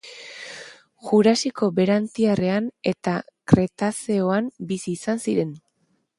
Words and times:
Jurasiko 1.09 1.69
berantiarrean 1.81 2.71
eta 2.93 3.15
Kretazeoan 3.53 4.53
bizi 4.73 4.97
izan 4.99 5.25
ziren. 5.29 5.55